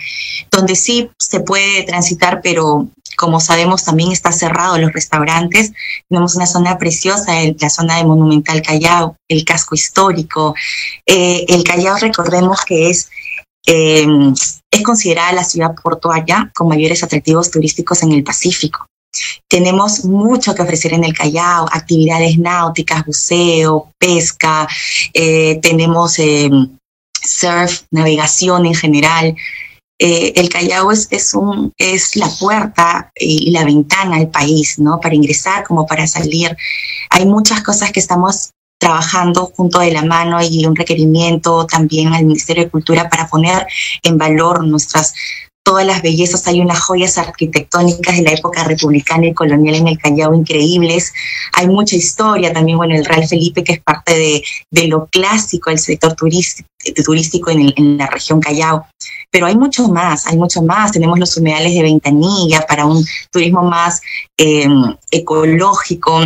donde 0.52 0.76
sí 0.76 1.10
se 1.18 1.40
puede 1.40 1.84
transitar, 1.84 2.42
pero 2.44 2.88
como 3.18 3.40
sabemos, 3.40 3.84
también 3.84 4.12
está 4.12 4.32
cerrado 4.32 4.78
los 4.78 4.94
restaurantes. 4.94 5.72
Tenemos 6.10 6.36
una 6.36 6.46
zona 6.46 6.78
preciosa, 6.78 7.34
la 7.60 7.70
zona 7.70 7.98
de 7.98 8.06
Monumental 8.06 8.62
Callao, 8.62 9.16
el 9.28 9.44
casco 9.44 9.76
histórico. 9.76 10.56
Eh, 11.06 11.46
el 11.48 11.64
Callao, 11.64 11.98
recordemos 11.98 12.62
que 12.62 12.90
es, 12.90 13.10
eh, 13.66 14.06
es 14.72 14.84
considerada 14.84 15.34
la 15.34 15.44
ciudad 15.44 15.76
portuaria 15.82 16.52
con 16.56 16.68
mayores 16.68 17.04
atractivos 17.04 17.50
turísticos 17.50 18.04
en 18.04 18.12
el 18.12 18.24
Pacífico. 18.24 18.88
Tenemos 19.48 20.06
mucho 20.06 20.56
que 20.56 20.62
ofrecer 20.62 20.94
en 20.94 21.04
el 21.04 21.14
Callao, 21.14 21.68
actividades 21.72 22.38
náuticas, 22.38 23.06
buceo, 23.06 23.92
pesca, 24.00 24.68
eh, 25.14 25.60
tenemos 25.62 26.18
surf, 27.24 27.84
navegación 27.92 28.66
en 28.66 28.76
general. 28.76 29.36
Eh, 30.00 30.34
el 30.36 30.50
Callao 30.50 30.92
es, 30.92 31.08
es, 31.12 31.34
un, 31.34 31.72
es 31.78 32.16
la 32.16 32.28
puerta 32.28 33.12
y 33.16 33.52
la 33.52 33.64
ventana 33.64 34.18
al 34.18 34.30
país, 34.30 34.80
¿no? 34.80 35.00
Para 35.00 35.16
ingresar 35.16 35.64
como 35.64 35.86
para 35.86 36.08
salir. 36.08 36.56
Hay 37.10 37.26
muchas 37.26 37.62
cosas 37.62 37.92
que 37.92 38.00
estamos 38.00 38.52
trabajando 38.80 39.52
junto 39.56 39.80
de 39.80 39.92
la 39.92 40.04
mano 40.04 40.42
y 40.42 40.66
un 40.66 40.76
requerimiento 40.76 41.66
también 41.66 42.14
al 42.14 42.26
Ministerio 42.26 42.66
de 42.66 42.70
Cultura 42.70 43.10
para 43.10 43.28
poner 43.28 43.66
en 44.02 44.18
valor 44.18 44.66
nuestras 44.66 45.14
todas 45.64 45.86
las 45.86 46.02
bellezas, 46.02 46.46
hay 46.48 46.60
unas 46.60 46.80
joyas 46.80 47.18
arquitectónicas 47.18 48.18
de 48.18 48.24
la 48.24 48.34
época 48.34 48.64
republicana 48.66 49.28
y 49.28 49.34
colonial 49.34 49.76
en 49.76 49.88
el 49.88 49.98
Callao 49.98 50.34
increíbles, 50.34 51.14
hay 51.54 51.68
mucha 51.68 51.96
historia 51.96 52.52
también, 52.52 52.78
bueno, 52.78 52.96
el 52.96 53.06
Real 53.06 53.28
Felipe 53.28 53.64
que 53.64 53.74
es 53.74 53.82
parte 53.82 54.14
de, 54.14 54.44
de 54.70 54.88
lo 54.88 55.08
clásico 55.08 55.70
del 55.70 55.80
sector 55.80 56.16
turístico, 56.16 57.50
en, 57.50 57.74
en, 57.78 57.98
la 57.98 58.08
región 58.08 58.42
Callao, 58.42 58.86
pero 59.32 59.46
hay 59.46 59.56
mucho 59.56 59.88
más, 59.88 60.28
hay 60.28 60.38
mucho 60.38 60.62
más, 60.62 60.92
tenemos 60.92 61.18
los 61.18 61.38
humedales 61.38 61.74
de 61.74 61.82
Ventanilla 61.82 62.66
para 62.68 62.86
un 62.86 63.06
turismo 63.32 63.64
más 63.64 64.02
eh, 64.38 64.68
ecológico, 65.12 66.24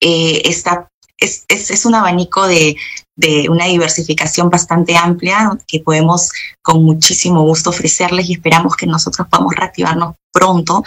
eh, 0.00 0.42
está 0.44 0.88
es, 1.18 1.44
es, 1.48 1.70
es, 1.70 1.84
un 1.84 1.94
abanico 1.94 2.46
de, 2.46 2.76
de 3.18 3.48
una 3.50 3.64
diversificación 3.64 4.48
bastante 4.48 4.96
amplia 4.96 5.50
que 5.66 5.80
podemos 5.80 6.30
con 6.62 6.84
muchísimo 6.84 7.42
gusto 7.42 7.70
ofrecerles 7.70 8.28
y 8.28 8.34
esperamos 8.34 8.76
que 8.76 8.86
nosotros 8.86 9.26
podamos 9.28 9.56
reactivarnos 9.56 10.14
pronto, 10.38 10.84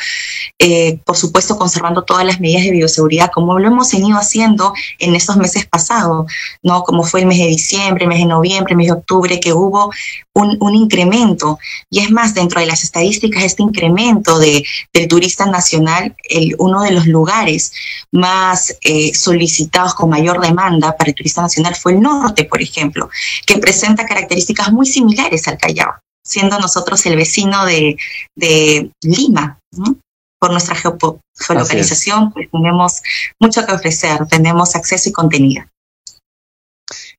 eh, 0.57 0.99
por 1.03 1.17
supuesto 1.17 1.57
conservando 1.57 2.03
todas 2.03 2.25
las 2.25 2.39
medidas 2.39 2.63
de 2.63 2.71
bioseguridad 2.71 3.31
como 3.33 3.59
lo 3.59 3.67
hemos 3.67 3.91
venido 3.91 4.17
haciendo 4.17 4.73
en 4.97 5.13
estos 5.13 5.35
meses 5.35 5.65
pasados, 5.65 6.31
¿no? 6.63 6.83
como 6.83 7.03
fue 7.03 7.19
el 7.19 7.25
mes 7.25 7.39
de 7.39 7.47
diciembre, 7.47 8.07
mes 8.07 8.19
de 8.19 8.27
noviembre, 8.27 8.75
mes 8.75 8.87
de 8.87 8.93
octubre, 8.93 9.41
que 9.41 9.51
hubo 9.51 9.91
un, 10.33 10.75
incremento. 10.75 11.59
Y 11.89 11.99
es 11.99 12.11
más, 12.11 12.33
dentro 12.33 12.61
de 12.61 12.65
las 12.65 12.85
estadísticas, 12.85 13.43
este 13.43 13.61
incremento 13.61 14.39
de, 14.39 14.65
del 14.93 15.09
turista 15.09 15.45
nacional, 15.45 16.15
el, 16.29 16.55
uno 16.57 16.83
de 16.83 16.91
los 16.91 17.07
lugares 17.07 17.73
más 18.11 18.77
eh, 18.81 19.13
solicitados 19.13 19.93
con 19.95 20.09
mayor 20.09 20.39
demanda 20.39 20.95
para 20.95 21.09
el 21.09 21.15
turista 21.15 21.41
nacional 21.41 21.75
fue 21.75 21.91
el 21.91 22.01
norte, 22.01 22.45
por 22.45 22.61
ejemplo, 22.61 23.09
que 23.45 23.57
presenta 23.57 24.05
características 24.05 24.71
muy 24.71 24.85
similares 24.85 25.45
al 25.49 25.57
Callao 25.57 25.91
siendo 26.25 26.59
nosotros 26.59 27.05
el 27.05 27.15
vecino 27.15 27.65
de, 27.65 27.97
de 28.35 28.91
Lima. 29.01 29.59
¿no? 29.71 29.97
Por 30.39 30.51
nuestra 30.51 30.75
geolocalización, 30.75 32.31
pues 32.31 32.49
tenemos 32.51 33.01
mucho 33.39 33.65
que 33.65 33.73
ofrecer, 33.73 34.25
tenemos 34.27 34.75
acceso 34.75 35.09
y 35.09 35.11
contenido. 35.11 35.63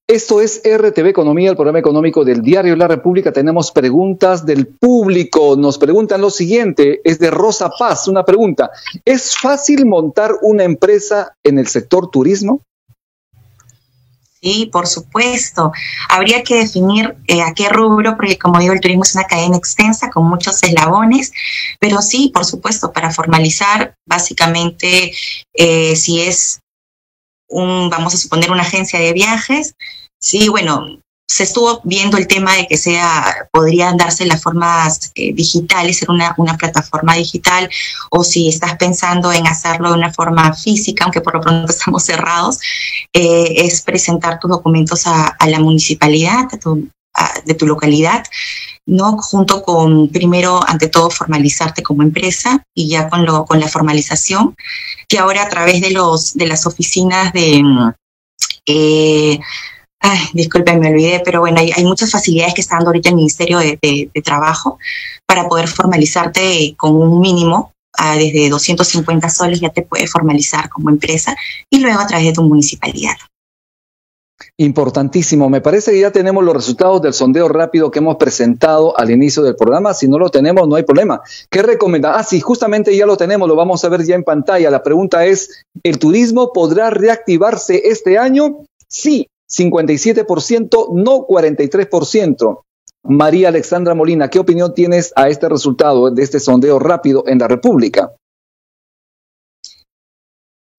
Esto 0.09 0.41
es 0.41 0.61
RTV 0.65 1.07
Economía, 1.07 1.51
el 1.51 1.57
programa 1.57 1.79
económico 1.79 2.25
del 2.25 2.43
diario 2.43 2.77
La 2.77 2.89
República. 2.89 3.33
Tenemos 3.33 3.71
preguntas 3.71 4.45
del 4.45 4.67
público. 4.67 5.57
Nos 5.57 5.79
preguntan 5.79 6.21
lo 6.21 6.31
siguiente, 6.31 7.01
es 7.05 7.19
de 7.19 7.31
Rosa 7.31 7.71
Paz, 7.79 8.09
una 8.09 8.25
pregunta. 8.25 8.71
¿Es 9.05 9.39
fácil 9.39 9.87
montar 9.87 10.33
una 10.43 10.65
empresa 10.65 11.35
en 11.43 11.59
el 11.59 11.69
sector 11.69 12.11
turismo? 12.11 12.61
Sí, 14.43 14.69
por 14.73 14.89
supuesto. 14.89 15.71
Habría 16.09 16.43
que 16.43 16.57
definir 16.57 17.17
eh, 17.29 17.43
a 17.43 17.55
qué 17.55 17.69
rubro, 17.69 18.17
porque 18.17 18.39
como 18.39 18.59
digo, 18.59 18.73
el 18.73 18.81
turismo 18.81 19.05
es 19.05 19.15
una 19.15 19.29
cadena 19.29 19.57
extensa 19.57 20.11
con 20.11 20.29
muchos 20.29 20.61
eslabones, 20.65 21.33
pero 21.79 22.03
sí, 22.03 22.33
por 22.35 22.45
supuesto, 22.45 22.93
para 22.93 23.13
formalizar, 23.13 23.95
básicamente, 24.05 25.13
eh, 25.55 25.95
si 25.95 26.23
es 26.23 26.61
un, 27.49 27.89
vamos 27.89 28.15
a 28.15 28.19
suponer, 28.19 28.51
una 28.51 28.63
agencia 28.63 28.99
de 28.99 29.13
viajes, 29.13 29.77
sí, 30.21 30.49
bueno, 30.49 30.99
se 31.33 31.45
estuvo 31.45 31.81
viendo 31.85 32.19
el 32.19 32.27
tema 32.27 32.55
de 32.57 32.67
que 32.67 32.77
sea, 32.77 33.49
podrían 33.51 33.97
darse 33.97 34.27
las 34.27 34.43
formas 34.43 35.13
eh, 35.15 35.33
digitales, 35.33 35.97
ser 35.97 36.11
una, 36.11 36.35
una, 36.37 36.59
plataforma 36.59 37.15
digital, 37.15 37.71
o 38.11 38.23
si 38.23 38.51
estás 38.51 38.77
pensando 38.77 39.33
en 39.33 39.47
hacerlo 39.47 39.89
de 39.89 39.97
una 39.97 40.13
forma 40.13 40.53
física, 40.53 41.05
aunque 41.05 41.23
por 41.23 41.33
lo 41.33 41.41
pronto 41.41 41.73
estamos 41.73 42.05
cerrados, 42.05 42.59
eh, 43.15 43.65
es 43.65 43.81
presentar 43.81 44.39
tus 44.41 44.51
documentos 44.51 45.07
a, 45.07 45.35
la 45.47 45.59
municipalidad 45.59 46.49
a 46.53 46.59
tu, 46.59 46.91
de 47.47 47.55
tu 47.55 47.67
localidad, 47.67 48.25
¿no? 48.85 49.17
Junto 49.17 49.63
con, 49.63 50.09
primero, 50.09 50.61
ante 50.69 50.89
todo, 50.89 51.09
formalizarte 51.09 51.83
como 51.83 52.03
empresa 52.03 52.63
y 52.75 52.91
ya 52.91 53.09
con, 53.09 53.25
lo, 53.25 53.47
con 53.47 53.59
la 53.59 53.69
formalización, 53.69 54.55
que 55.09 55.19
ahora 55.19 55.45
a 55.45 55.49
través 55.49 55.81
de, 55.81 55.93
los, 55.93 56.35
de 56.35 56.47
las 56.47 56.67
oficinas 56.67 57.33
de... 57.33 57.63
Eh, 58.67 59.41
Ay, 60.05 60.19
disculpen, 60.35 60.81
me 60.81 60.89
olvidé, 60.89 61.23
pero 61.25 61.39
bueno, 61.39 61.61
hay, 61.61 61.71
hay, 61.77 61.85
muchas 61.85 62.11
facilidades 62.11 62.55
que 62.55 62.61
está 62.61 62.75
dando 62.75 62.89
ahorita 62.89 63.11
el 63.11 63.15
Ministerio 63.15 63.59
de, 63.59 64.11
Trabajo 64.25 64.79
para 65.27 65.49
poder 65.49 65.69
formalizarte 65.69 66.75
con 66.77 66.97
un 66.97 67.21
mínimo, 67.21 67.73
uh, 68.01 68.19
desde 68.19 68.51
250 68.51 69.31
soles 69.31 69.61
ya 69.61 69.71
te 69.71 69.83
puedes 69.83 70.11
formalizar 70.11 70.69
como 70.69 70.91
empresa 70.91 71.37
y 71.71 71.79
luego 71.79 72.01
a 72.01 72.07
través 72.09 72.27
de 72.27 72.33
tu 72.33 72.43
municipalidad. 72.43 73.15
Importantísimo. 74.57 75.49
Me 75.49 75.61
parece 75.61 75.93
que 75.93 76.01
ya 76.01 76.11
tenemos 76.11 76.43
los 76.43 76.55
resultados 76.55 77.01
del 77.01 77.15
sondeo 77.15 77.49
rápido 77.49 77.93
que 77.93 78.01
hemos 78.01 78.17
presentado 78.17 78.99
al 78.99 79.11
inicio 79.11 79.45
del 79.45 79.55
programa. 79.55 79.95
Si 79.95 80.09
no 80.09 80.19
lo 80.19 80.31
tenemos, 80.31 80.67
no 80.67 80.75
hay 80.75 80.83
problema. 80.83 81.23
¿Qué 81.49 81.63
recomienda? 81.63 82.19
Ah, 82.19 82.25
sí, 82.25 82.41
justamente 82.41 82.97
ya 82.97 83.07
lo 83.07 83.17
tenemos, 83.17 83.49
lo 83.49 83.55
vamos 83.55 83.85
a 83.85 83.89
ver 83.89 84.05
ya 84.05 84.17
en 84.17 84.25
pantalla. 84.25 84.69
La 84.69 84.83
pregunta 84.83 85.25
es, 85.25 85.65
¿el 85.85 85.99
turismo 86.01 86.53
podrá 86.53 86.91
reactivarse 86.91 87.83
este 87.85 88.19
año? 88.19 88.65
Sí, 88.89 89.29
57%, 89.53 90.93
no 90.95 91.27
43%. 91.27 92.63
María 93.05 93.49
Alexandra 93.49 93.95
Molina, 93.95 94.29
¿qué 94.29 94.39
opinión 94.39 94.75
tienes 94.75 95.13
a 95.17 95.29
este 95.29 95.49
resultado 95.49 96.11
de 96.11 96.23
este 96.23 96.39
sondeo 96.39 96.79
rápido 96.79 97.25
en 97.27 97.39
la 97.39 97.49
República? 97.49 98.13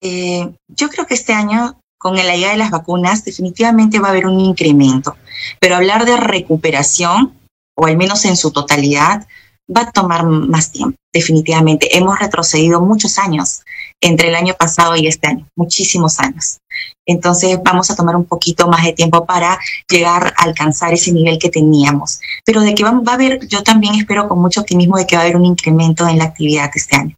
Eh, 0.02 0.54
yo 0.68 0.90
creo 0.90 1.06
que 1.06 1.14
este 1.14 1.34
año, 1.34 1.80
con 1.98 2.16
la 2.16 2.36
llegada 2.36 2.54
de 2.54 2.60
las 2.60 2.72
vacunas, 2.72 3.24
definitivamente 3.24 4.00
va 4.00 4.08
a 4.08 4.12
haber 4.12 4.26
un 4.26 4.40
incremento, 4.40 5.16
pero 5.60 5.76
hablar 5.76 6.06
de 6.06 6.18
recuperación, 6.18 7.34
o 7.76 7.86
al 7.86 7.98
menos 7.98 8.26
en 8.26 8.36
su 8.36 8.52
totalidad, 8.52 9.28
va 9.70 9.82
a 9.82 9.92
tomar 9.92 10.26
más 10.26 10.72
tiempo, 10.72 10.98
definitivamente. 11.14 11.98
Hemos 11.98 12.20
retrocedido 12.20 12.82
muchos 12.82 13.18
años 13.18 13.62
entre 14.02 14.30
el 14.30 14.36
año 14.36 14.54
pasado 14.54 14.96
y 14.96 15.08
este 15.08 15.28
año, 15.28 15.48
muchísimos 15.56 16.20
años. 16.20 16.58
Entonces 17.06 17.58
vamos 17.64 17.90
a 17.90 17.96
tomar 17.96 18.16
un 18.16 18.26
poquito 18.26 18.68
más 18.68 18.84
de 18.84 18.94
tiempo 18.94 19.26
para 19.26 19.58
llegar 19.90 20.34
a 20.38 20.44
alcanzar 20.44 20.94
ese 20.94 21.12
nivel 21.12 21.40
que 21.40 21.50
teníamos. 21.50 22.20
Pero 22.46 22.62
de 22.62 22.76
que 22.76 22.84
va, 22.84 22.92
va 22.92 23.14
a 23.14 23.16
haber, 23.16 23.48
yo 23.48 23.64
también 23.64 23.96
espero 23.96 24.28
con 24.28 24.40
mucho 24.40 24.62
optimismo 24.62 24.98
de 24.98 25.08
que 25.08 25.16
va 25.16 25.22
a 25.22 25.26
haber 25.26 25.38
un 25.38 25.46
incremento 25.46 26.08
en 26.08 26.18
la 26.18 26.26
actividad 26.26 26.70
este 26.74 26.96
año. 26.96 27.16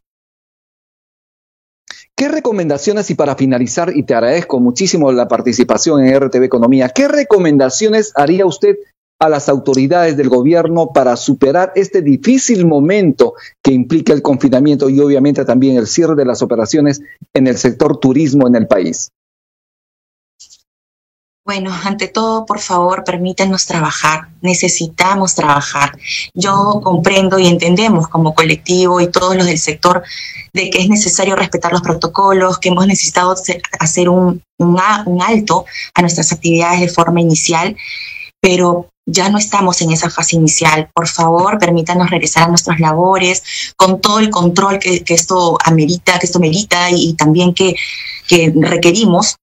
¿Qué 2.18 2.28
recomendaciones, 2.28 3.10
y 3.10 3.14
para 3.14 3.36
finalizar, 3.36 3.94
y 3.94 4.02
te 4.02 4.14
agradezco 4.14 4.58
muchísimo 4.58 5.12
la 5.12 5.28
participación 5.28 6.02
en 6.02 6.18
RTV 6.18 6.44
Economía, 6.44 6.88
¿qué 6.88 7.08
recomendaciones 7.08 8.12
haría 8.14 8.46
usted 8.46 8.76
a 9.18 9.28
las 9.28 9.48
autoridades 9.48 10.16
del 10.16 10.28
gobierno 10.28 10.92
para 10.92 11.16
superar 11.16 11.72
este 11.74 12.02
difícil 12.02 12.66
momento 12.66 13.34
que 13.62 13.72
implica 13.72 14.12
el 14.12 14.22
confinamiento 14.22 14.90
y 14.90 15.00
obviamente 15.00 15.44
también 15.44 15.76
el 15.76 15.86
cierre 15.86 16.14
de 16.14 16.26
las 16.26 16.42
operaciones 16.42 17.00
en 17.34 17.46
el 17.46 17.56
sector 17.56 17.98
turismo 17.98 18.46
en 18.46 18.56
el 18.56 18.66
país? 18.66 19.10
Bueno, 21.46 21.72
ante 21.84 22.08
todo, 22.08 22.44
por 22.44 22.58
favor, 22.58 23.04
permítanos 23.04 23.66
trabajar. 23.66 24.30
Necesitamos 24.42 25.36
trabajar. 25.36 25.96
Yo 26.34 26.80
comprendo 26.82 27.38
y 27.38 27.46
entendemos 27.46 28.08
como 28.08 28.34
colectivo 28.34 29.00
y 29.00 29.06
todos 29.12 29.36
los 29.36 29.46
del 29.46 29.60
sector 29.60 30.02
de 30.52 30.70
que 30.70 30.80
es 30.80 30.88
necesario 30.88 31.36
respetar 31.36 31.70
los 31.70 31.82
protocolos, 31.82 32.58
que 32.58 32.70
hemos 32.70 32.88
necesitado 32.88 33.36
hacer 33.78 34.08
un, 34.08 34.42
un, 34.58 35.22
alto 35.22 35.66
a 35.94 36.00
nuestras 36.00 36.32
actividades 36.32 36.80
de 36.80 36.88
forma 36.88 37.20
inicial, 37.20 37.76
pero 38.40 38.88
ya 39.06 39.28
no 39.28 39.38
estamos 39.38 39.80
en 39.80 39.92
esa 39.92 40.10
fase 40.10 40.36
inicial. 40.36 40.90
Por 40.92 41.08
favor, 41.08 41.58
permítanos 41.58 42.10
regresar 42.10 42.44
a 42.44 42.48
nuestras 42.48 42.80
labores 42.80 43.42
con 43.76 44.00
todo 44.00 44.18
el 44.18 44.30
control 44.30 44.78
que, 44.78 45.04
que 45.04 45.14
esto 45.14 45.56
amerita, 45.64 46.18
que 46.18 46.26
esto 46.26 46.40
merita 46.40 46.90
y, 46.90 47.10
y 47.10 47.14
también 47.14 47.54
que, 47.54 47.76
que 48.28 48.52
requerimos 48.54 49.36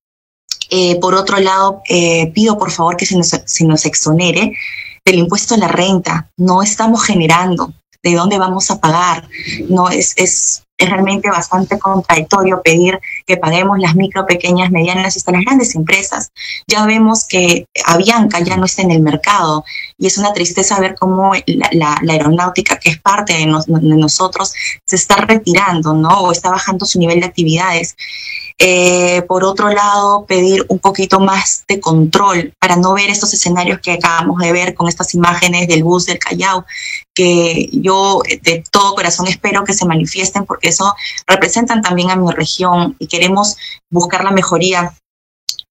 eh, 0.76 1.00
por 1.00 1.14
otro 1.14 1.40
lado, 1.40 1.84
eh, 1.88 2.32
pido 2.34 2.58
por 2.58 2.72
favor 2.72 2.98
que 2.98 3.06
se 3.06 3.16
nos, 3.16 3.28
se 3.28 3.66
nos 3.66 3.86
exonere 3.86 4.58
del 5.06 5.20
impuesto 5.20 5.54
a 5.54 5.58
la 5.58 5.68
renta. 5.68 6.32
No 6.38 6.64
estamos 6.64 7.04
generando. 7.04 7.74
¿De 8.02 8.16
dónde 8.16 8.40
vamos 8.40 8.70
a 8.72 8.82
pagar? 8.82 9.30
No 9.70 9.90
es, 9.90 10.14
es, 10.18 10.64
es 10.78 10.90
realmente 10.90 11.30
bastante 11.30 11.78
contradictorio 11.78 12.62
pedir 12.64 13.00
que 13.26 13.38
paguemos 13.38 13.80
las 13.80 13.96
micro, 13.96 14.26
pequeñas, 14.26 14.72
medianas 14.72 15.16
y 15.16 15.20
hasta 15.20 15.32
las 15.32 15.46
grandes 15.46 15.76
empresas. 15.76 16.32
Ya 16.68 16.86
vemos 16.86 17.26
que 17.26 17.68
Avianca 17.86 18.40
ya 18.40 18.58
no 18.58 18.66
está 18.66 18.82
en 18.82 18.92
el 18.92 19.02
mercado 19.02 19.64
y 19.98 20.08
es 20.08 20.18
una 20.18 20.34
tristeza 20.34 20.80
ver 20.80 20.96
cómo 20.96 21.34
la, 21.46 21.98
aeronáutica, 22.08 22.78
que 22.80 22.90
es 22.92 23.00
parte 23.00 23.34
de, 23.34 23.46
nos, 23.46 23.66
de, 23.66 23.80
nosotros, 23.82 24.54
se 24.86 24.96
está 24.96 25.16
retirando, 25.18 25.94
¿no? 25.94 26.22
O 26.22 26.32
está 26.32 26.50
bajando 26.50 26.86
su 26.86 27.00
nivel 27.00 27.20
de 27.20 27.28
actividades. 27.28 27.96
Eh, 28.60 29.24
por 29.24 29.44
otro 29.44 29.70
lado, 29.70 30.26
pedir 30.26 30.66
un 30.70 30.80
poquito 30.80 31.20
más 31.20 31.66
de 31.68 31.80
control 31.80 32.54
para 32.60 32.76
no 32.76 32.94
ver 32.94 33.10
estos 33.10 33.34
escenarios 33.34 33.80
que 33.82 33.94
acabamos 33.94 34.40
de 34.40 34.52
ver 34.54 34.74
con 34.76 34.88
estas 34.88 35.14
imágenes 35.16 35.68
del 35.68 35.84
bus 35.84 36.06
del 36.06 36.20
Callao, 36.20 36.66
que 37.14 37.70
yo 37.72 38.22
de 38.42 38.64
todo 38.72 38.96
corazón 38.96 39.28
espero 39.28 39.64
que 39.64 39.74
se 39.74 39.86
manifiesten 39.86 40.46
porque 40.46 40.70
eso 40.70 40.94
representan 41.28 41.82
también 41.82 42.12
a 42.12 42.16
mi 42.16 42.32
región 42.32 42.96
y 43.00 43.08
queremos 43.14 43.58
buscar 43.92 44.24
la 44.24 44.32
mejoría. 44.32 44.98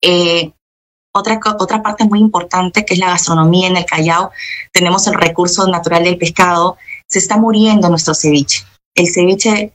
Eh, 0.01 0.53
otra, 1.13 1.41
otra 1.59 1.83
parte 1.83 2.05
muy 2.05 2.21
importante 2.21 2.85
que 2.85 2.95
es 2.95 3.01
la 3.01 3.09
gastronomía 3.09 3.67
en 3.67 3.77
el 3.77 3.85
Callao. 3.85 4.31
Tenemos 4.73 5.09
el 5.09 5.15
recurso 5.15 5.67
natural 5.67 6.05
del 6.05 6.19
pescado. 6.19 6.77
Se 7.09 7.19
está 7.19 7.37
muriendo 7.37 7.89
nuestro 7.89 8.15
ceviche. 8.15 8.65
El 8.95 9.13
ceviche 9.13 9.73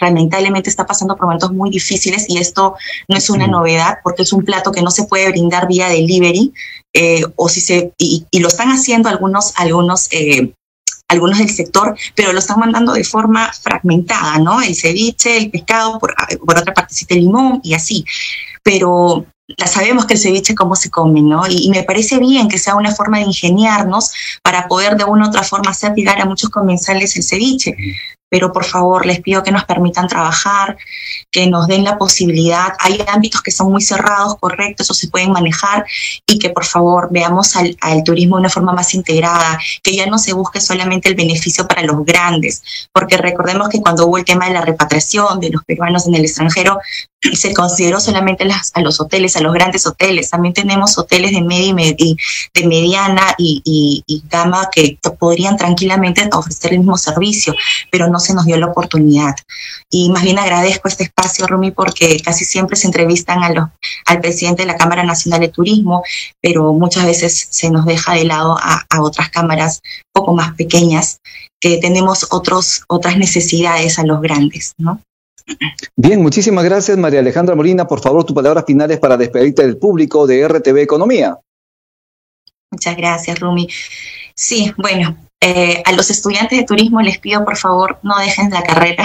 lamentablemente 0.00 0.68
está 0.68 0.86
pasando 0.86 1.16
por 1.16 1.26
momentos 1.26 1.52
muy 1.52 1.70
difíciles 1.70 2.26
y 2.28 2.38
esto 2.38 2.74
no 3.08 3.16
es 3.16 3.30
una 3.30 3.46
novedad 3.46 3.98
porque 4.02 4.22
es 4.22 4.32
un 4.32 4.44
plato 4.44 4.72
que 4.72 4.82
no 4.82 4.90
se 4.90 5.04
puede 5.04 5.30
brindar 5.30 5.68
vía 5.68 5.88
delivery 5.88 6.52
eh, 6.92 7.22
o 7.36 7.48
si 7.48 7.60
se 7.60 7.92
y, 7.96 8.26
y, 8.32 8.40
lo 8.40 8.48
están 8.48 8.70
haciendo 8.70 9.08
algunos 9.08 9.52
algunos 9.56 10.08
eh, 10.10 10.52
algunos 11.08 11.38
del 11.38 11.50
sector, 11.50 11.96
pero 12.14 12.32
lo 12.32 12.38
están 12.38 12.58
mandando 12.58 12.92
de 12.92 13.04
forma 13.04 13.52
fragmentada, 13.52 14.38
¿no? 14.38 14.62
El 14.62 14.74
ceviche, 14.74 15.36
el 15.36 15.50
pescado, 15.50 15.98
por, 15.98 16.14
por 16.44 16.58
otra 16.58 16.74
parte, 16.74 16.94
el 17.08 17.18
limón 17.20 17.60
y 17.62 17.74
así. 17.74 18.04
Pero 18.62 19.26
la 19.46 19.66
sabemos 19.66 20.06
que 20.06 20.14
el 20.14 20.20
ceviche 20.20 20.54
cómo 20.54 20.74
se 20.74 20.90
come, 20.90 21.20
¿no? 21.20 21.46
Y, 21.46 21.66
y, 21.66 21.70
me 21.70 21.82
parece 21.82 22.18
bien 22.18 22.48
que 22.48 22.58
sea 22.58 22.76
una 22.76 22.94
forma 22.94 23.18
de 23.18 23.24
ingeniarnos 23.24 24.10
para 24.42 24.66
poder 24.68 24.96
de 24.96 25.04
una 25.04 25.26
u 25.26 25.28
otra 25.28 25.42
forma 25.42 25.70
hacer 25.70 25.92
llegar 25.94 26.20
a 26.20 26.24
muchos 26.24 26.50
comensales 26.50 27.14
el 27.16 27.22
ceviche 27.22 27.76
pero 28.28 28.52
por 28.52 28.64
favor 28.64 29.06
les 29.06 29.20
pido 29.20 29.42
que 29.42 29.52
nos 29.52 29.64
permitan 29.64 30.08
trabajar, 30.08 30.76
que 31.30 31.46
nos 31.46 31.66
den 31.66 31.84
la 31.84 31.98
posibilidad. 31.98 32.72
Hay 32.80 32.98
ámbitos 33.06 33.42
que 33.42 33.50
son 33.50 33.70
muy 33.70 33.82
cerrados, 33.82 34.36
correctos, 34.38 34.90
o 34.90 34.94
se 34.94 35.08
pueden 35.08 35.32
manejar 35.32 35.84
y 36.26 36.38
que 36.38 36.50
por 36.50 36.64
favor 36.64 37.08
veamos 37.10 37.56
al, 37.56 37.76
al, 37.80 38.02
turismo 38.02 38.36
de 38.36 38.40
una 38.40 38.50
forma 38.50 38.72
más 38.72 38.94
integrada, 38.94 39.58
que 39.82 39.94
ya 39.94 40.06
no 40.06 40.18
se 40.18 40.32
busque 40.32 40.60
solamente 40.60 41.08
el 41.08 41.14
beneficio 41.14 41.66
para 41.66 41.82
los 41.82 42.04
grandes, 42.04 42.62
porque 42.92 43.16
recordemos 43.16 43.68
que 43.68 43.80
cuando 43.80 44.06
hubo 44.06 44.18
el 44.18 44.24
tema 44.24 44.46
de 44.46 44.54
la 44.54 44.62
repatriación 44.62 45.40
de 45.40 45.50
los 45.50 45.64
peruanos 45.64 46.06
en 46.06 46.14
el 46.14 46.24
extranjero, 46.24 46.78
se 47.32 47.54
consideró 47.54 48.00
solamente 48.00 48.46
a 48.74 48.80
los 48.80 49.00
hoteles, 49.00 49.36
a 49.36 49.40
los 49.40 49.52
grandes 49.52 49.86
hoteles. 49.86 50.30
También 50.30 50.54
tenemos 50.54 50.98
hoteles 50.98 51.32
de 51.32 51.42
media 51.42 51.68
y, 51.68 51.74
med 51.74 51.96
de 51.96 52.66
mediana 52.66 53.34
y, 53.38 53.62
y, 53.64 54.02
y, 54.06 54.22
gama 54.28 54.68
que 54.72 54.98
podrían 55.18 55.56
tranquilamente 55.56 56.28
ofrecer 56.32 56.72
el 56.72 56.80
mismo 56.80 56.98
servicio, 56.98 57.54
pero 57.90 58.08
no 58.08 58.18
se 58.20 58.34
nos 58.34 58.44
dio 58.44 58.56
la 58.56 58.66
oportunidad. 58.66 59.34
Y 59.90 60.10
más 60.10 60.22
bien 60.22 60.38
agradezco 60.38 60.88
este 60.88 61.04
espacio, 61.04 61.46
Rumi, 61.46 61.70
porque 61.70 62.20
casi 62.20 62.44
siempre 62.44 62.76
se 62.76 62.86
entrevistan 62.86 63.42
a 63.42 63.50
los, 63.50 63.68
al 64.06 64.20
presidente 64.20 64.62
de 64.62 64.68
la 64.68 64.76
Cámara 64.76 65.04
Nacional 65.04 65.40
de 65.40 65.48
Turismo, 65.48 66.02
pero 66.40 66.72
muchas 66.72 67.06
veces 67.06 67.48
se 67.50 67.70
nos 67.70 67.86
deja 67.86 68.14
de 68.14 68.24
lado 68.24 68.58
a, 68.60 68.84
a 68.90 69.02
otras 69.02 69.30
cámaras 69.30 69.80
poco 70.12 70.34
más 70.34 70.54
pequeñas 70.54 71.20
que 71.60 71.78
tenemos 71.78 72.26
otros, 72.30 72.82
otras 72.88 73.16
necesidades 73.16 73.98
a 73.98 74.04
los 74.04 74.20
grandes, 74.20 74.74
¿no? 74.76 75.00
Bien, 75.96 76.22
muchísimas 76.22 76.64
gracias 76.64 76.96
María 76.96 77.20
Alejandra 77.20 77.54
Molina. 77.54 77.86
Por 77.86 78.00
favor, 78.00 78.24
tus 78.24 78.34
palabras 78.34 78.64
finales 78.66 78.98
para 78.98 79.16
despedirte 79.16 79.62
del 79.62 79.76
público 79.76 80.26
de 80.26 80.46
RTV 80.48 80.78
Economía. 80.78 81.38
Muchas 82.70 82.96
gracias, 82.96 83.38
Rumi. 83.38 83.68
Sí, 84.34 84.72
bueno, 84.76 85.16
eh, 85.40 85.82
a 85.84 85.92
los 85.92 86.10
estudiantes 86.10 86.58
de 86.58 86.64
turismo 86.64 87.00
les 87.02 87.18
pido 87.18 87.44
por 87.44 87.56
favor 87.56 87.98
no 88.02 88.18
dejen 88.18 88.50
la 88.50 88.62
carrera. 88.62 89.04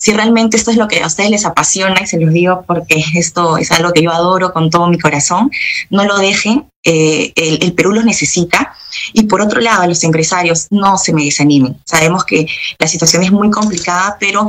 Si 0.00 0.12
realmente 0.12 0.56
esto 0.56 0.70
es 0.70 0.76
lo 0.76 0.86
que 0.86 1.02
a 1.02 1.06
ustedes 1.06 1.30
les 1.30 1.44
apasiona, 1.44 2.00
y 2.00 2.06
se 2.06 2.20
los 2.20 2.32
digo 2.32 2.62
porque 2.68 3.02
esto 3.16 3.58
es 3.58 3.72
algo 3.72 3.92
que 3.92 4.02
yo 4.02 4.12
adoro 4.12 4.52
con 4.52 4.70
todo 4.70 4.86
mi 4.86 4.98
corazón, 4.98 5.50
no 5.90 6.04
lo 6.04 6.18
dejen, 6.18 6.70
eh, 6.84 7.32
el, 7.34 7.72
Perú 7.72 7.92
los 7.92 8.04
necesita. 8.04 8.74
Y 9.12 9.24
por 9.24 9.40
otro 9.40 9.60
lado, 9.60 9.82
a 9.82 9.86
los 9.88 10.04
empresarios, 10.04 10.68
no 10.70 10.98
se 10.98 11.12
me 11.12 11.24
desanimen. 11.24 11.80
Sabemos 11.84 12.24
que 12.24 12.46
la 12.78 12.86
situación 12.86 13.24
es 13.24 13.32
muy 13.32 13.50
complicada, 13.50 14.16
pero 14.20 14.46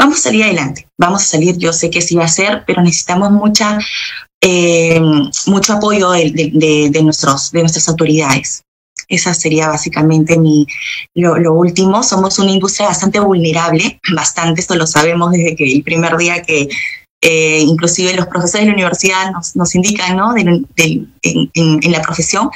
vamos 0.00 0.18
a 0.18 0.22
salir 0.22 0.44
adelante, 0.44 0.88
vamos 0.98 1.22
a 1.22 1.26
salir, 1.26 1.58
yo 1.58 1.74
sé 1.74 1.90
que 1.90 2.00
sí 2.00 2.14
va 2.16 2.24
a 2.24 2.28
ser, 2.28 2.64
pero 2.66 2.82
necesitamos 2.82 3.30
mucha, 3.30 3.78
eh, 4.42 4.98
mucho 5.46 5.74
apoyo 5.74 6.12
de, 6.12 6.30
de, 6.54 6.88
de, 6.90 7.02
nuestros, 7.02 7.52
de 7.52 7.60
nuestras 7.60 7.86
autoridades. 7.88 8.62
Esa 9.08 9.34
sería 9.34 9.68
básicamente 9.68 10.38
mi, 10.38 10.66
lo, 11.14 11.36
lo, 11.36 11.52
último. 11.52 12.02
Somos 12.02 12.38
una 12.38 12.52
industria 12.52 12.88
bastante 12.88 13.20
vulnerable, 13.20 14.00
bastante, 14.14 14.62
esto 14.62 14.74
lo 14.74 14.86
sabemos 14.86 15.32
desde 15.32 15.54
que 15.54 15.70
el 15.70 15.82
primer 15.82 16.16
día 16.16 16.40
que 16.42 16.68
eh, 17.22 17.60
inclusive 17.60 18.14
los 18.14 18.26
profesores 18.26 18.62
de 18.62 18.68
la 18.68 18.74
universidad 18.74 19.32
nos, 19.32 19.54
nos 19.54 19.74
indican, 19.74 20.16
¿no? 20.16 20.32
De, 20.32 20.40
en, 20.40 20.66
en, 20.76 21.50
en 21.54 21.92
la 21.92 22.00
profesión, 22.00 22.48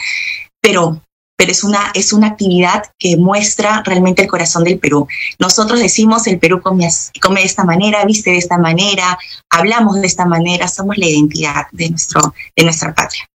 pero 0.63 1.03
pero 1.37 1.53
es 1.53 1.65
una, 1.65 1.91
es 1.95 2.13
una 2.13 2.29
actividad 2.29 2.85
que 2.99 3.17
muestra 3.17 3.83
realmente 3.85 4.23
el 4.23 4.29
corazón 4.29 4.65
del 4.65 4.79
Perú. 4.79 5.07
Nosotros 5.39 5.81
decimos 5.81 6.27
el 6.27 6.39
Perú 6.39 6.61
come, 6.63 6.89
come 7.21 7.41
de 7.41 7.47
esta 7.47 7.65
manera, 7.65 8.05
viste 8.05 8.31
de 8.31 8.39
esta 8.39 8.59
manera, 8.59 9.19
hablamos 9.51 10.01
de 10.01 10.07
esta 10.07 10.27
manera, 10.27 10.69
somos 10.69 10.97
la 10.99 11.07
identidad 11.07 11.67
de, 11.73 11.91
nuestro, 11.91 12.35
de 12.57 12.65
nuestra 12.65 12.95
patria. 12.95 13.27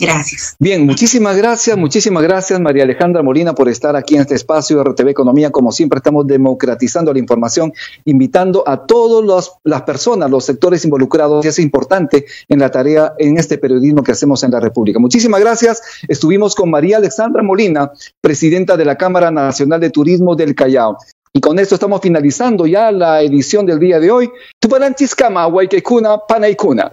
Gracias. 0.00 0.56
Bien, 0.58 0.86
muchísimas 0.86 1.36
gracias, 1.36 1.76
muchísimas 1.76 2.22
gracias 2.22 2.60
María 2.60 2.84
Alejandra 2.84 3.22
Molina 3.22 3.54
por 3.54 3.68
estar 3.68 3.96
aquí 3.96 4.14
en 4.14 4.22
este 4.22 4.34
espacio 4.34 4.78
de 4.78 4.84
RTV 4.84 5.08
Economía. 5.08 5.50
Como 5.50 5.72
siempre 5.72 5.98
estamos 5.98 6.26
democratizando 6.26 7.12
la 7.12 7.18
información, 7.18 7.72
invitando 8.04 8.62
a 8.66 8.86
todas 8.86 9.50
las 9.64 9.82
personas, 9.82 10.30
los 10.30 10.44
sectores 10.44 10.84
involucrados, 10.84 11.44
y 11.44 11.48
es 11.48 11.58
importante 11.58 12.26
en 12.48 12.58
la 12.60 12.70
tarea, 12.70 13.14
en 13.18 13.38
este 13.38 13.58
periodismo 13.58 14.02
que 14.02 14.12
hacemos 14.12 14.42
en 14.44 14.50
la 14.50 14.60
República. 14.60 14.98
Muchísimas 14.98 15.40
gracias. 15.40 15.82
Estuvimos 16.06 16.54
con 16.54 16.70
María 16.70 16.98
Alejandra 16.98 17.42
Molina, 17.42 17.90
presidenta 18.20 18.76
de 18.76 18.84
la 18.84 18.96
Cámara 18.96 19.30
Nacional 19.30 19.80
de 19.80 19.90
Turismo 19.90 20.34
del 20.36 20.54
Callao. 20.54 20.98
Y 21.32 21.40
con 21.40 21.58
esto 21.58 21.74
estamos 21.74 22.00
finalizando 22.00 22.66
ya 22.66 22.90
la 22.90 23.22
edición 23.22 23.66
del 23.66 23.78
día 23.78 24.00
de 24.00 24.10
hoy. 24.10 24.30
Tuparanchiskama, 24.58 25.46
Waikekuna, 25.46 26.18
Panaikuna. 26.26 26.92